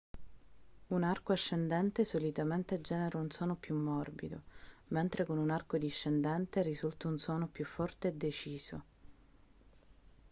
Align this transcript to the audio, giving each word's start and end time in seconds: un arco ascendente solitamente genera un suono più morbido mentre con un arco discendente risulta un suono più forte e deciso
un 0.87 1.03
arco 1.03 1.31
ascendente 1.31 2.05
solitamente 2.05 2.81
genera 2.81 3.19
un 3.19 3.29
suono 3.29 3.55
più 3.55 3.75
morbido 3.77 4.41
mentre 4.87 5.25
con 5.25 5.37
un 5.37 5.51
arco 5.51 5.77
discendente 5.77 6.63
risulta 6.63 7.07
un 7.07 7.19
suono 7.19 7.45
più 7.47 7.65
forte 7.65 8.07
e 8.07 8.13
deciso 8.15 8.83